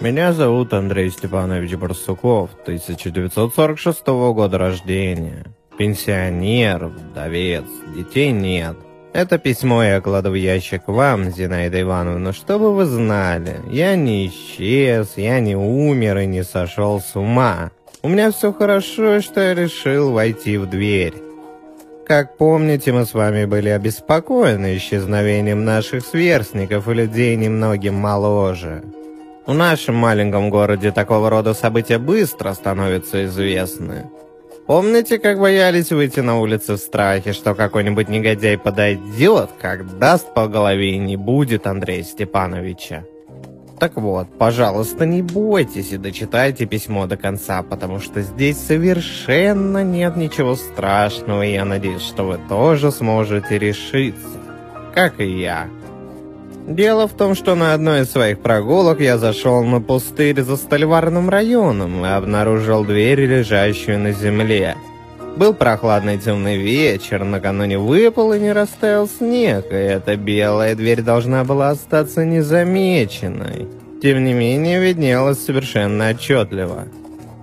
Меня 0.00 0.32
зовут 0.32 0.74
Андрей 0.74 1.10
Степанович 1.10 1.74
Барсуков, 1.74 2.50
1946 2.62 4.06
года 4.06 4.56
рождения. 4.56 5.44
Пенсионер, 5.76 6.86
вдовец, 6.86 7.64
детей 7.96 8.30
нет. 8.30 8.76
Это 9.12 9.38
письмо 9.38 9.82
я 9.82 10.00
кладу 10.00 10.30
в 10.30 10.34
ящик 10.34 10.82
вам, 10.86 11.32
Зинаида 11.32 11.80
Ивановна, 11.80 12.32
чтобы 12.32 12.72
вы 12.72 12.84
знали. 12.84 13.56
Я 13.72 13.96
не 13.96 14.28
исчез, 14.28 15.14
я 15.16 15.40
не 15.40 15.56
умер 15.56 16.18
и 16.18 16.26
не 16.26 16.44
сошел 16.44 17.00
с 17.00 17.16
ума. 17.16 17.72
У 18.00 18.08
меня 18.08 18.30
все 18.30 18.52
хорошо, 18.52 19.20
что 19.20 19.40
я 19.40 19.54
решил 19.54 20.12
войти 20.12 20.58
в 20.58 20.66
дверь. 20.66 21.14
Как 22.06 22.36
помните, 22.36 22.92
мы 22.92 23.04
с 23.04 23.14
вами 23.14 23.46
были 23.46 23.68
обеспокоены 23.68 24.76
исчезновением 24.76 25.64
наших 25.64 26.06
сверстников 26.06 26.88
и 26.88 26.94
людей 26.94 27.34
немногим 27.34 27.94
моложе. 27.94 28.84
В 29.48 29.54
нашем 29.54 29.94
маленьком 29.94 30.50
городе 30.50 30.92
такого 30.92 31.30
рода 31.30 31.54
события 31.54 31.96
быстро 31.96 32.52
становятся 32.52 33.24
известны. 33.24 34.10
Помните, 34.66 35.18
как 35.18 35.40
боялись 35.40 35.90
выйти 35.90 36.20
на 36.20 36.38
улицы 36.38 36.74
в 36.74 36.76
страхе, 36.76 37.32
что 37.32 37.54
какой-нибудь 37.54 38.10
негодяй 38.10 38.58
подойдет, 38.58 39.48
как 39.58 39.98
даст 39.98 40.34
по 40.34 40.48
голове 40.48 40.90
и 40.90 40.98
не 40.98 41.16
будет 41.16 41.66
Андрея 41.66 42.02
Степановича? 42.02 43.04
Так 43.80 43.96
вот, 43.96 44.26
пожалуйста, 44.36 45.06
не 45.06 45.22
бойтесь 45.22 45.92
и 45.92 45.96
дочитайте 45.96 46.66
письмо 46.66 47.06
до 47.06 47.16
конца, 47.16 47.62
потому 47.62 48.00
что 48.00 48.20
здесь 48.20 48.58
совершенно 48.58 49.82
нет 49.82 50.14
ничего 50.18 50.56
страшного, 50.56 51.40
и 51.46 51.54
я 51.54 51.64
надеюсь, 51.64 52.02
что 52.02 52.24
вы 52.24 52.38
тоже 52.50 52.92
сможете 52.92 53.58
решиться, 53.58 54.40
как 54.94 55.20
и 55.20 55.40
я. 55.40 55.68
Дело 56.66 57.08
в 57.08 57.14
том, 57.14 57.34
что 57.34 57.54
на 57.54 57.72
одной 57.72 58.02
из 58.02 58.10
своих 58.10 58.40
прогулок 58.40 59.00
я 59.00 59.16
зашел 59.16 59.64
на 59.64 59.80
пустырь 59.80 60.42
за 60.42 60.56
Стальварным 60.56 61.30
районом 61.30 62.04
и 62.04 62.08
обнаружил 62.08 62.84
дверь, 62.84 63.20
лежащую 63.20 63.98
на 63.98 64.12
земле. 64.12 64.76
Был 65.36 65.54
прохладный 65.54 66.18
темный 66.18 66.56
вечер, 66.56 67.24
накануне 67.24 67.78
выпал 67.78 68.32
и 68.32 68.40
не 68.40 68.52
растаял 68.52 69.08
снег, 69.08 69.66
и 69.70 69.76
эта 69.76 70.16
белая 70.16 70.74
дверь 70.74 71.00
должна 71.00 71.44
была 71.44 71.70
остаться 71.70 72.24
незамеченной. 72.24 73.66
Тем 74.02 74.24
не 74.24 74.32
менее, 74.32 74.80
виднелась 74.80 75.44
совершенно 75.44 76.10
отчетливо. 76.10 76.88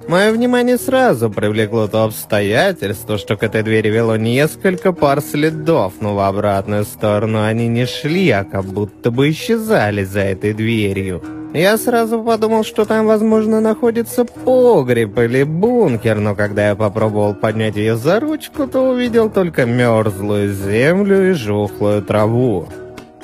Мое 0.07 0.31
внимание 0.31 0.77
сразу 0.77 1.31
привлекло 1.31 1.87
то 1.87 2.03
обстоятельство, 2.03 3.17
что 3.17 3.37
к 3.37 3.43
этой 3.43 3.63
двери 3.63 3.89
вело 3.89 4.17
несколько 4.17 4.93
пар 4.93 5.19
следов, 5.19 5.93
но 5.99 6.13
в 6.13 6.19
обратную 6.19 6.83
сторону 6.83 7.43
они 7.43 7.67
не 7.67 7.87
шли, 7.87 8.29
а 8.29 8.43
как 8.43 8.65
будто 8.65 9.09
бы 9.09 9.31
исчезали 9.31 10.03
за 10.03 10.19
этой 10.19 10.53
дверью. 10.53 11.23
Я 11.55 11.77
сразу 11.77 12.21
подумал, 12.21 12.63
что 12.63 12.85
там, 12.85 13.07
возможно, 13.07 13.61
находится 13.61 14.25
погреб 14.25 15.17
или 15.17 15.41
бункер, 15.41 16.19
но 16.19 16.35
когда 16.35 16.67
я 16.67 16.75
попробовал 16.75 17.33
поднять 17.33 17.75
ее 17.75 17.95
за 17.95 18.19
ручку, 18.19 18.67
то 18.67 18.89
увидел 18.89 19.31
только 19.31 19.65
мерзлую 19.65 20.53
землю 20.53 21.31
и 21.31 21.33
жухлую 21.33 22.03
траву. 22.03 22.67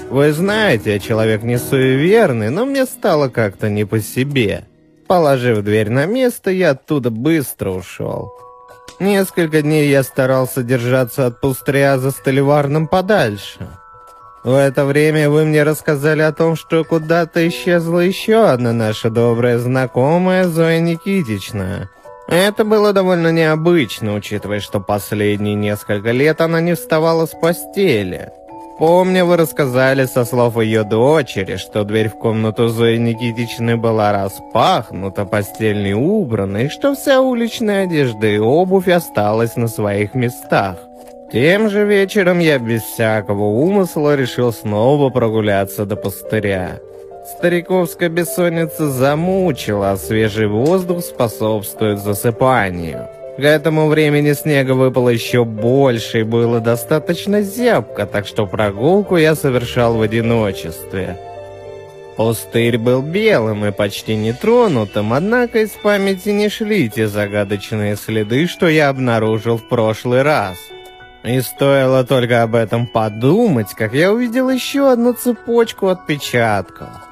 Вы 0.09 0.31
знаете, 0.33 0.93
я 0.93 0.99
человек 0.99 1.43
не 1.43 1.59
суеверный, 1.59 2.49
но 2.49 2.65
мне 2.65 2.85
стало 2.85 3.29
как-то 3.29 3.69
не 3.69 3.85
по 3.85 3.99
себе. 3.99 4.65
Положив 5.12 5.62
дверь 5.62 5.90
на 5.90 6.06
место, 6.06 6.52
я 6.52 6.70
оттуда 6.70 7.09
быстро 7.09 7.72
ушел. 7.72 8.34
Несколько 9.02 9.62
дней 9.62 9.90
я 9.90 10.04
старался 10.04 10.64
держаться 10.64 11.26
от 11.26 11.42
пустыря 11.42 11.98
за 11.98 12.12
столеварным 12.12 12.88
подальше. 12.88 13.67
В 14.45 14.54
это 14.54 14.86
время 14.86 15.30
вы 15.30 15.44
мне 15.44 15.64
рассказали 15.64 16.22
о 16.22 16.32
том, 16.32 16.56
что 16.56 16.86
куда-то 16.86 17.45
исчезла 17.45 18.00
еще 18.00 18.45
одна 18.52 18.72
наша 18.72 19.09
добрая 19.09 19.58
знакомая 19.58 20.48
Зоя 20.48 20.80
Никитична. 20.80 21.89
Это 22.30 22.64
было 22.64 22.94
довольно 22.94 23.34
необычно, 23.34 24.16
учитывая, 24.16 24.62
что 24.62 24.80
последние 24.80 25.56
несколько 25.56 26.12
лет 26.12 26.39
она 26.39 26.62
не 26.62 26.73
вставала 26.73 27.26
с 27.26 27.32
постели. 27.32 28.32
Помню, 28.81 29.25
вы 29.27 29.37
рассказали 29.37 30.05
со 30.05 30.25
слов 30.25 30.59
ее 30.59 30.83
дочери, 30.83 31.58
что 31.58 31.83
дверь 31.83 32.09
в 32.09 32.17
комнату 32.17 32.67
Зои 32.67 32.97
Никитичны 32.97 33.77
была 33.77 34.11
распахнута, 34.11 35.23
постель 35.23 35.83
не 35.83 35.93
убрана, 35.93 36.64
и 36.64 36.67
что 36.67 36.95
вся 36.95 37.21
уличная 37.21 37.83
одежда 37.83 38.25
и 38.25 38.39
обувь 38.39 38.87
осталась 38.87 39.55
на 39.55 39.67
своих 39.67 40.15
местах. 40.15 40.77
Тем 41.31 41.70
же 41.70 41.86
вечером 41.86 42.39
я 42.39 42.58
без 42.58 42.81
всякого 42.81 43.43
умысла 43.43 44.15
решил 44.15 44.52
снова 44.52 45.11
прогуляться 45.11 45.86
до 45.86 45.95
пустыря. 45.95 46.80
Стариковская 47.37 48.09
бессонница 48.09 48.89
замучила, 48.89 49.91
а 49.91 49.97
свежий 49.97 50.47
воздух 50.47 51.02
способствует 51.02 51.99
засыпанию. 51.99 53.08
К 53.41 53.45
этому 53.45 53.87
времени 53.87 54.33
снега 54.33 54.73
выпало 54.73 55.09
еще 55.09 55.45
больше 55.45 56.19
и 56.19 56.23
было 56.23 56.59
достаточно 56.59 57.41
зябко, 57.41 58.05
так 58.05 58.27
что 58.27 58.45
прогулку 58.45 59.17
я 59.17 59.33
совершал 59.33 59.95
в 59.95 60.02
одиночестве. 60.03 61.17
Пустырь 62.17 62.77
был 62.77 63.02
белым 63.02 63.65
и 63.65 63.71
почти 63.71 64.15
нетронутым, 64.15 65.11
однако 65.11 65.57
из 65.57 65.71
памяти 65.71 66.29
не 66.29 66.49
шли 66.49 66.87
те 66.87 67.07
загадочные 67.07 67.95
следы, 67.95 68.45
что 68.45 68.69
я 68.69 68.89
обнаружил 68.89 69.58
в 69.58 69.67
прошлый 69.67 70.21
раз. 70.21 70.58
И 71.23 71.41
стоило 71.41 72.03
только 72.03 72.43
об 72.43 72.53
этом 72.53 72.85
подумать, 72.85 73.73
как 73.75 73.95
я 73.95 74.13
увидел 74.13 74.52
еще 74.52 74.91
одну 74.91 75.13
цепочку 75.13 75.87
отпечатков. 75.87 77.11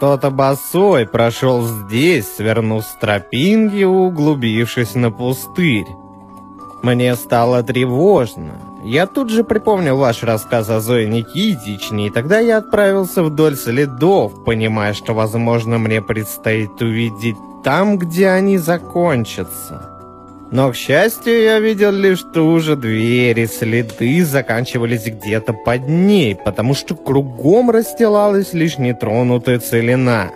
Кто-то 0.00 0.30
босой 0.30 1.06
прошел 1.06 1.62
здесь, 1.62 2.26
свернув 2.36 2.86
с 2.86 2.92
тропинки 2.98 3.84
углубившись 3.84 4.94
на 4.94 5.10
пустырь. 5.10 5.84
Мне 6.82 7.14
стало 7.16 7.62
тревожно. 7.62 8.52
Я 8.82 9.06
тут 9.06 9.28
же 9.28 9.44
припомнил 9.44 9.98
ваш 9.98 10.22
рассказ 10.22 10.70
о 10.70 10.80
Зое 10.80 11.06
Никитичне, 11.06 12.06
и 12.06 12.10
тогда 12.10 12.38
я 12.38 12.56
отправился 12.56 13.22
вдоль 13.22 13.56
следов, 13.56 14.42
понимая, 14.42 14.94
что, 14.94 15.12
возможно, 15.12 15.76
мне 15.76 16.00
предстоит 16.00 16.80
увидеть 16.80 17.36
там, 17.62 17.98
где 17.98 18.28
они 18.30 18.56
закончатся. 18.56 19.99
Но, 20.52 20.72
к 20.72 20.76
счастью, 20.76 21.42
я 21.42 21.60
видел 21.60 21.92
лишь 21.92 22.22
ту 22.34 22.58
же 22.58 22.74
дверь, 22.74 23.38
и 23.38 23.46
следы 23.46 24.24
заканчивались 24.24 25.04
где-то 25.04 25.52
под 25.52 25.88
ней, 25.88 26.34
потому 26.34 26.74
что 26.74 26.96
кругом 26.96 27.70
расстилалась 27.70 28.52
лишь 28.52 28.78
нетронутая 28.78 29.60
целина. 29.60 30.32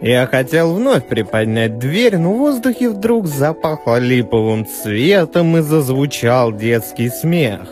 Я 0.00 0.26
хотел 0.26 0.74
вновь 0.74 1.08
приподнять 1.08 1.78
дверь, 1.78 2.16
но 2.16 2.32
в 2.32 2.38
воздухе 2.38 2.88
вдруг 2.88 3.26
запахло 3.26 3.98
липовым 3.98 4.64
цветом 4.66 5.56
и 5.58 5.60
зазвучал 5.60 6.52
детский 6.52 7.10
смех. 7.10 7.68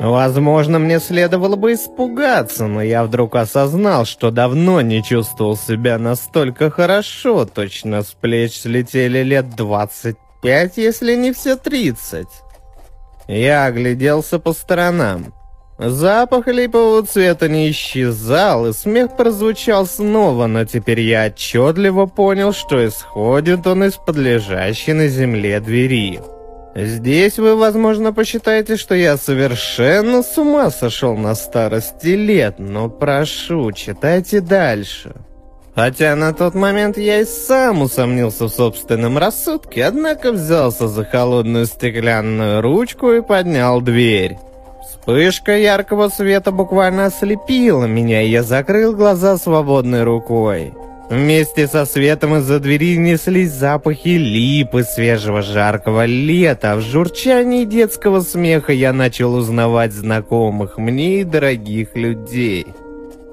Возможно, 0.00 0.78
мне 0.78 0.98
следовало 0.98 1.56
бы 1.56 1.74
испугаться, 1.74 2.66
но 2.66 2.82
я 2.82 3.04
вдруг 3.04 3.34
осознал, 3.36 4.04
что 4.04 4.30
давно 4.30 4.80
не 4.80 5.02
чувствовал 5.02 5.56
себя 5.56 5.98
настолько 5.98 6.70
хорошо, 6.70 7.44
точно 7.44 8.02
с 8.02 8.12
плеч 8.12 8.60
слетели 8.60 9.22
лет 9.22 9.50
двадцать 9.54 10.16
пять, 10.42 10.76
если 10.76 11.14
не 11.14 11.32
все 11.32 11.56
тридцать. 11.56 12.42
Я 13.26 13.66
огляделся 13.66 14.38
по 14.38 14.52
сторонам. 14.52 15.34
Запах 15.78 16.48
липового 16.48 17.06
цвета 17.06 17.48
не 17.48 17.70
исчезал, 17.70 18.66
и 18.66 18.72
смех 18.72 19.16
прозвучал 19.16 19.86
снова, 19.86 20.48
но 20.48 20.64
теперь 20.64 21.00
я 21.00 21.26
отчетливо 21.26 22.06
понял, 22.06 22.52
что 22.52 22.84
исходит 22.84 23.64
он 23.66 23.84
из 23.84 23.94
подлежащей 23.94 24.92
на 24.92 25.06
земле 25.06 25.60
двери. 25.60 26.20
Здесь 26.74 27.38
вы, 27.38 27.54
возможно, 27.54 28.12
посчитаете, 28.12 28.76
что 28.76 28.94
я 28.94 29.16
совершенно 29.16 30.22
с 30.22 30.36
ума 30.36 30.70
сошел 30.70 31.16
на 31.16 31.34
старости 31.34 32.08
лет, 32.08 32.58
но 32.58 32.88
прошу, 32.88 33.70
читайте 33.70 34.40
дальше. 34.40 35.14
Хотя 35.78 36.16
на 36.16 36.32
тот 36.32 36.56
момент 36.56 36.98
я 36.98 37.20
и 37.20 37.24
сам 37.24 37.82
усомнился 37.82 38.46
в 38.46 38.48
собственном 38.48 39.16
рассудке, 39.16 39.84
однако 39.84 40.32
взялся 40.32 40.88
за 40.88 41.04
холодную 41.04 41.66
стеклянную 41.66 42.60
ручку 42.62 43.12
и 43.12 43.22
поднял 43.22 43.80
дверь. 43.80 44.38
Вспышка 44.82 45.56
яркого 45.56 46.08
света 46.08 46.50
буквально 46.50 47.04
ослепила 47.04 47.84
меня, 47.84 48.22
и 48.22 48.28
я 48.28 48.42
закрыл 48.42 48.92
глаза 48.92 49.36
свободной 49.38 50.02
рукой. 50.02 50.74
Вместе 51.10 51.68
со 51.68 51.84
светом 51.84 52.34
из-за 52.38 52.58
двери 52.58 52.96
неслись 52.96 53.52
запахи 53.52 54.16
липы, 54.18 54.82
свежего 54.82 55.42
жаркого 55.42 56.06
лета. 56.06 56.74
В 56.74 56.80
журчании 56.80 57.64
детского 57.64 58.22
смеха 58.22 58.72
я 58.72 58.92
начал 58.92 59.32
узнавать 59.32 59.92
знакомых 59.92 60.76
мне 60.76 61.20
и 61.20 61.24
дорогих 61.24 61.94
людей. 61.94 62.66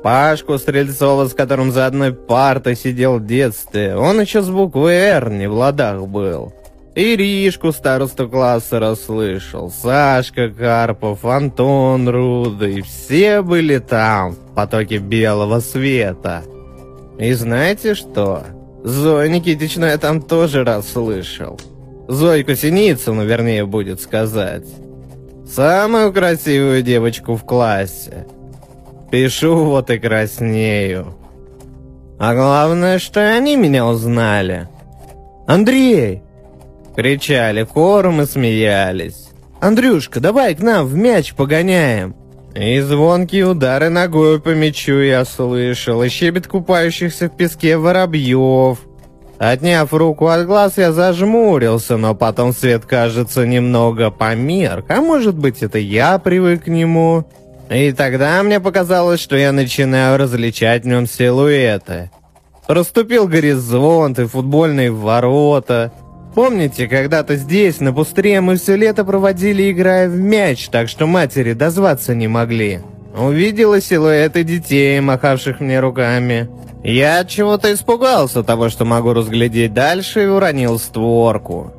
Пашку 0.06 0.60
Стрельцова, 0.60 1.28
с 1.28 1.34
которым 1.34 1.72
за 1.72 1.88
одной 1.88 2.13
партой 2.13 2.75
сидел 2.75 3.18
в 3.18 3.25
детстве. 3.25 3.96
Он 3.96 4.22
еще 4.22 4.44
с 4.44 4.50
буквы 4.52 4.92
«Р» 4.92 5.31
не 5.31 5.48
в 5.48 5.54
ладах 5.54 6.06
был. 6.06 6.54
Иришку 6.94 7.72
старосту 7.72 8.30
класса 8.30 8.80
расслышал, 8.80 9.72
Сашка 9.72 10.50
Карпов, 10.50 11.25
Антон 11.25 12.07
Рудый, 12.07 12.84
все 12.84 13.42
были 13.42 13.80
там, 13.80 14.34
в 14.34 14.54
потоке 14.54 15.00
белого 15.00 15.60
света. 15.60 16.44
И 17.18 17.34
знаете 17.34 17.96
что? 17.96 18.44
Зоя 18.84 19.28
Никитична 19.28 19.86
я 19.86 19.98
там 19.98 20.22
тоже 20.22 20.63
раз 20.63 20.88
слышал. 20.88 21.60
Зойку 22.07 22.54
Синицыну, 22.54 23.25
вернее, 23.25 23.66
будет 23.66 24.00
сказать. 24.00 24.68
Самую 25.48 26.13
красивую 26.13 26.84
девочку 26.84 27.36
в 27.36 27.44
классе. 27.44 28.28
Пишу 29.12 29.66
вот 29.66 29.90
и 29.90 30.00
краснею. 30.00 31.16
А 32.19 32.34
главное, 32.34 33.00
что 33.00 33.22
они 33.22 33.56
меня 33.56 33.86
узнали. 33.86 34.68
«Андрей!» 35.48 36.22
Кричали 36.96 37.63
хором 37.63 38.22
и 38.22 38.25
смеялись. 38.25 39.30
«Андрюшка, 39.60 40.19
давай 40.19 40.56
к 40.56 40.60
нам 40.60 40.86
в 40.86 40.96
мяч 40.96 41.34
погоняем!» 41.34 42.16
И 42.56 42.80
звонкие 42.80 43.48
удары 43.48 43.90
ногой 43.90 44.40
по 44.40 44.50
мячу 44.56 45.00
я 45.02 45.25
слышал, 45.25 46.02
и 46.04 46.10
щебет 46.10 46.48
купающихся 46.48 47.28
в 47.28 47.36
песке 47.36 47.78
воробьев. 47.78 48.80
Отняв 49.38 49.94
руку 49.94 50.28
от 50.28 50.46
глаз, 50.46 50.78
я 50.78 50.94
зажмурился, 50.94 51.98
но 51.98 52.16
потом 52.16 52.54
свет, 52.54 52.86
кажется, 52.86 53.46
немного 53.46 54.10
померк, 54.10 54.86
а 54.90 55.02
может 55.02 55.36
быть, 55.36 55.62
это 55.62 55.78
я 55.78 56.18
привык 56.18 56.63
к 56.63 56.68
нему. 56.68 57.25
И 57.70 57.92
тогда 57.92 58.42
мне 58.44 58.60
показалось, 58.60 59.20
что 59.20 59.36
я 59.36 59.52
начинаю 59.52 60.18
различать 60.18 60.84
в 60.84 60.88
нем 60.88 61.08
силуэты. 61.08 62.12
Проступил 62.68 63.28
горизонт 63.28 64.20
и 64.20 64.26
футбольные 64.26 64.92
ворота. 64.92 65.92
Помните, 66.34 66.88
когда-то 66.88 67.36
здесь, 67.38 67.80
на 67.80 67.94
пустыре, 67.94 68.42
мы 68.42 68.58
все 68.58 68.76
лето 68.76 69.06
проводили, 69.06 69.72
играя 69.72 70.10
в 70.10 70.18
мяч, 70.18 70.68
так 70.70 70.90
что 70.90 71.08
матери 71.08 71.54
дозваться 71.54 72.14
не 72.14 72.28
могли. 72.28 72.82
Увидела 73.18 73.80
силуэты 73.80 74.44
детей, 74.44 75.00
махавших 75.00 75.62
мне 75.62 75.80
руками. 75.80 76.50
Я 76.84 77.24
чего-то 77.24 77.74
испугался 77.74 78.44
того, 78.44 78.70
что 78.70 78.84
могу 78.84 79.14
разглядеть 79.14 79.74
дальше, 79.74 80.24
и 80.24 80.28
уронил 80.28 80.78
створку. 80.78 81.74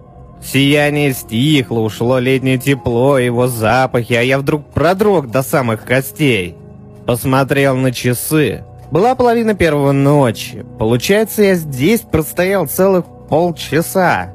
Сияние 0.47 1.13
стихло, 1.13 1.81
ушло 1.81 2.21
летнее 2.21 2.57
тепло, 2.57 3.19
его 3.19 3.49
запахи, 3.49 4.13
а 4.13 4.23
я 4.23 4.39
вдруг 4.39 4.65
продрог 4.67 5.29
до 5.29 5.43
самых 5.43 5.85
костей. 5.85 6.57
Посмотрел 7.05 7.77
на 7.77 7.93
часы. 7.93 8.65
Была 8.93 9.17
половина 9.17 9.55
первого 9.55 9.91
ночи. 9.91 10.65
Получается, 10.79 11.43
я 11.43 11.55
здесь 11.57 12.03
простоял 12.03 12.67
целых 12.67 13.05
полчаса. 13.29 14.35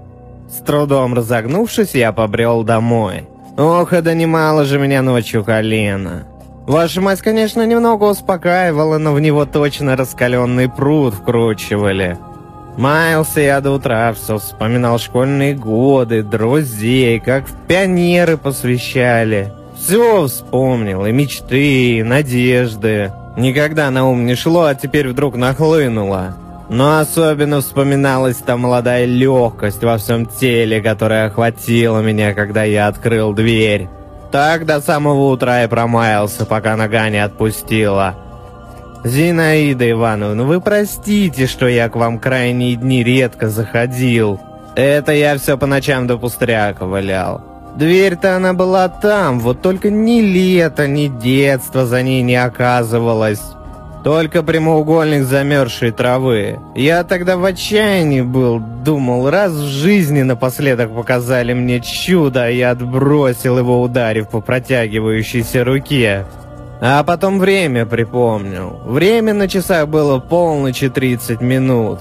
С 0.50 0.62
трудом 0.66 1.14
разогнувшись, 1.14 1.96
я 1.96 2.12
побрел 2.12 2.64
домой. 2.64 3.30
Ох, 3.58 3.92
да 3.92 4.14
немало 4.14 4.66
же 4.66 4.80
меня 4.80 5.02
ночью 5.02 5.46
колено. 5.46 6.28
Ваша 6.68 7.00
мать, 7.00 7.22
конечно, 7.22 7.66
немного 7.66 8.04
успокаивала, 8.04 8.98
но 8.98 9.14
в 9.14 9.22
него 9.22 9.46
точно 9.46 9.96
раскаленный 9.96 10.70
пруд 10.70 11.14
вкручивали. 11.14 12.18
Маялся 12.82 13.40
я 13.40 13.62
до 13.62 13.74
утра, 13.74 14.12
все 14.12 14.40
вспоминал 14.40 14.98
школьные 14.98 15.54
годы, 15.54 16.24
друзей, 16.24 17.20
как 17.20 17.46
в 17.46 17.54
пионеры 17.68 18.38
посвящали. 18.38 19.54
Все 19.78 20.26
вспомнил, 20.26 21.06
и 21.06 21.12
мечты, 21.12 22.00
и 22.00 22.04
надежды. 22.04 23.14
Никогда 23.38 23.92
на 23.92 24.10
ум 24.10 24.26
не 24.26 24.34
шло, 24.34 24.64
а 24.64 24.74
теперь 24.74 25.10
вдруг 25.10 25.36
нахлынуло. 25.36 26.34
Но 26.70 26.98
особенно 26.98 27.62
вспоминалась 27.62 28.38
та 28.38 28.58
молодая 28.58 29.06
легкость 29.06 29.84
во 29.84 30.00
всем 30.00 30.26
теле, 30.26 30.82
которая 30.82 31.28
охватила 31.28 32.00
меня, 32.00 32.34
когда 32.34 32.64
я 32.64 32.88
открыл 32.88 33.34
дверь. 33.34 33.90
Так 34.32 34.66
до 34.66 34.82
самого 34.82 35.30
утра 35.30 35.66
и 35.66 35.68
промаялся, 35.68 36.48
пока 36.48 36.76
нога 36.76 37.10
не 37.10 37.24
отпустила. 37.24 38.16
«Зинаида 39.04 39.90
Ивановна, 39.90 40.44
вы 40.44 40.62
простите, 40.62 41.48
что 41.48 41.68
я 41.68 41.90
к 41.90 41.96
вам 41.96 42.20
крайние 42.20 42.76
дни 42.76 43.04
редко 43.04 43.50
заходил. 43.50 44.40
Это 44.76 45.12
я 45.12 45.38
все 45.38 45.58
по 45.58 45.66
ночам 45.66 46.06
до 46.06 46.18
пустряка 46.18 46.86
валял. 46.86 47.42
Дверь-то 47.76 48.36
она 48.36 48.54
была 48.54 48.90
там, 48.90 49.40
вот 49.40 49.62
только 49.62 49.90
ни 49.90 50.22
лето, 50.22 50.88
ни 50.88 51.08
детство 51.08 51.86
за 51.86 52.04
ней 52.04 52.22
не 52.22 52.36
оказывалось. 52.36 53.42
Только 54.04 54.44
прямоугольник 54.44 55.24
замерзшей 55.24 55.92
травы. 55.92 56.60
Я 56.76 57.04
тогда 57.04 57.38
в 57.38 57.46
отчаянии 57.46 58.22
был, 58.22 58.60
думал, 58.60 59.30
раз 59.30 59.52
в 59.52 59.68
жизни 59.68 60.24
напоследок 60.24 60.94
показали 60.94 61.54
мне 61.54 61.82
чудо, 61.82 62.50
я 62.50 62.72
отбросил 62.72 63.60
его, 63.60 63.82
ударив 63.82 64.30
по 64.30 64.42
протягивающейся 64.42 65.64
руке. 65.64 66.26
А 66.84 67.04
потом 67.04 67.38
время 67.38 67.86
припомнил. 67.86 68.82
Время 68.86 69.36
на 69.36 69.48
часах 69.48 69.88
было 69.88 70.18
полночи 70.18 70.90
30 70.90 71.40
минут. 71.40 72.00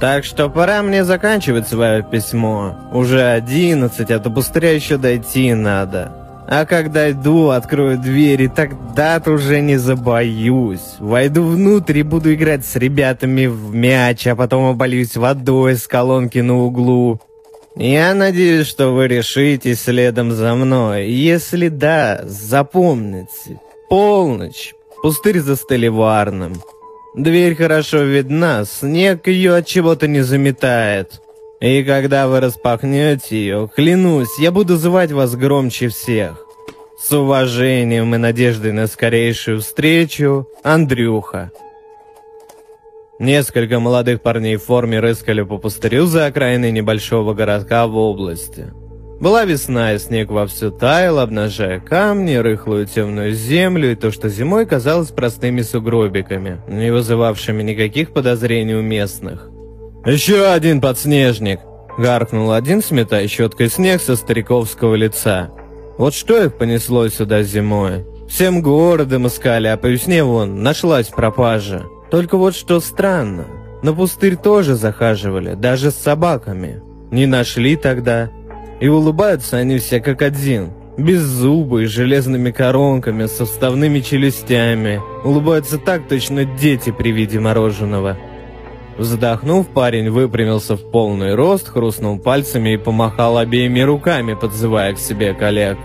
Так 0.00 0.24
что 0.24 0.48
пора 0.48 0.82
мне 0.82 1.04
заканчивать 1.04 1.66
свое 1.66 2.04
письмо. 2.04 2.76
Уже 2.92 3.22
11, 3.22 4.08
а 4.08 4.18
то 4.20 4.30
быстрее 4.30 4.76
еще 4.76 4.98
дойти 4.98 5.52
надо. 5.54 6.12
А 6.48 6.64
когда 6.64 7.10
иду, 7.10 7.50
открою 7.50 7.98
двери, 7.98 8.46
тогда-то 8.46 9.32
уже 9.32 9.60
не 9.60 9.78
забоюсь. 9.78 10.96
Войду 11.00 11.42
внутрь 11.44 11.98
и 11.98 12.02
буду 12.02 12.34
играть 12.34 12.64
с 12.64 12.76
ребятами 12.76 13.46
в 13.46 13.74
мяч, 13.74 14.28
а 14.28 14.36
потом 14.36 14.66
обольюсь 14.66 15.16
водой 15.16 15.74
с 15.74 15.88
колонки 15.88 16.38
на 16.38 16.56
углу. 16.58 17.20
Я 17.74 18.14
надеюсь, 18.14 18.66
что 18.66 18.90
вы 18.90 19.08
решите 19.08 19.74
следом 19.74 20.30
за 20.30 20.54
мной. 20.54 21.10
Если 21.10 21.68
да, 21.68 22.20
запомните, 22.24 23.58
Полночь. 23.92 24.72
Пустырь 25.02 25.40
за 25.40 25.54
столеварным. 25.54 26.54
Дверь 27.14 27.54
хорошо 27.54 27.98
видна, 27.98 28.64
снег 28.64 29.26
ее 29.28 29.56
от 29.56 29.66
чего-то 29.66 30.08
не 30.08 30.22
заметает. 30.22 31.20
И 31.60 31.84
когда 31.84 32.26
вы 32.26 32.40
распахнете 32.40 33.36
ее, 33.36 33.68
клянусь, 33.76 34.38
я 34.38 34.50
буду 34.50 34.78
звать 34.78 35.12
вас 35.12 35.36
громче 35.36 35.88
всех. 35.88 36.42
С 36.98 37.12
уважением 37.12 38.14
и 38.14 38.16
надеждой 38.16 38.72
на 38.72 38.86
скорейшую 38.86 39.60
встречу, 39.60 40.48
Андрюха. 40.62 41.50
Несколько 43.18 43.78
молодых 43.78 44.22
парней 44.22 44.56
в 44.56 44.64
форме 44.64 45.00
рыскали 45.00 45.42
по 45.42 45.58
пустырю 45.58 46.06
за 46.06 46.24
окраиной 46.24 46.72
небольшого 46.72 47.34
городка 47.34 47.86
в 47.86 47.94
области. 47.98 48.72
Была 49.22 49.44
весна, 49.44 49.92
и 49.92 49.98
снег 50.00 50.32
вовсю 50.32 50.72
таял, 50.72 51.20
обнажая 51.20 51.78
камни, 51.78 52.34
рыхлую 52.34 52.86
темную 52.86 53.34
землю 53.34 53.92
и 53.92 53.94
то, 53.94 54.10
что 54.10 54.28
зимой 54.28 54.66
казалось 54.66 55.12
простыми 55.12 55.62
сугробиками, 55.62 56.60
не 56.66 56.90
вызывавшими 56.90 57.62
никаких 57.62 58.12
подозрений 58.12 58.74
у 58.74 58.82
местных. 58.82 59.48
«Еще 60.04 60.44
один 60.46 60.80
подснежник!»— 60.80 61.60
гаркнул 61.98 62.50
один, 62.50 62.82
сметая 62.82 63.28
щеткой 63.28 63.68
снег 63.68 64.02
со 64.02 64.16
стариковского 64.16 64.96
лица. 64.96 65.50
«Вот 65.98 66.14
что 66.14 66.42
их 66.42 66.58
понесло 66.58 67.06
сюда 67.06 67.44
зимой? 67.44 68.04
Всем 68.28 68.60
городом 68.60 69.28
искали, 69.28 69.68
а 69.68 69.76
по 69.76 69.86
весне 69.86 70.24
вон, 70.24 70.64
нашлась 70.64 71.06
пропажа. 71.06 71.84
Только 72.10 72.36
вот 72.36 72.56
что 72.56 72.80
странно, 72.80 73.46
на 73.84 73.92
пустырь 73.92 74.34
тоже 74.34 74.74
захаживали, 74.74 75.54
даже 75.54 75.92
с 75.92 75.94
собаками. 75.94 76.82
Не 77.12 77.26
нашли 77.26 77.76
тогда, 77.76 78.30
и 78.82 78.88
улыбаются 78.88 79.58
они 79.58 79.78
все 79.78 80.00
как 80.00 80.22
один. 80.22 80.72
Без 80.98 81.20
зубы, 81.20 81.86
с 81.86 81.90
железными 81.90 82.50
коронками, 82.50 83.26
со 83.26 83.46
вставными 83.46 84.00
челюстями. 84.00 85.00
Улыбаются 85.24 85.78
так 85.78 86.08
точно 86.08 86.44
дети 86.44 86.90
при 86.90 87.12
виде 87.12 87.38
мороженого. 87.38 88.18
Вздохнув, 88.98 89.68
парень 89.68 90.10
выпрямился 90.10 90.74
в 90.74 90.90
полный 90.90 91.36
рост, 91.36 91.68
хрустнул 91.68 92.18
пальцами 92.18 92.74
и 92.74 92.76
помахал 92.76 93.38
обеими 93.38 93.80
руками, 93.80 94.34
подзывая 94.34 94.94
к 94.94 94.98
себе 94.98 95.32
коллег. 95.32 95.78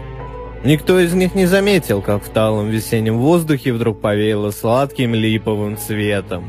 Никто 0.66 1.00
из 1.00 1.14
них 1.14 1.36
не 1.36 1.46
заметил, 1.46 2.02
как 2.02 2.24
в 2.24 2.30
талом 2.30 2.70
весеннем 2.70 3.20
воздухе 3.20 3.74
вдруг 3.74 4.02
повеяло 4.02 4.50
сладким 4.50 5.14
липовым 5.14 5.78
цветом. 5.78 6.46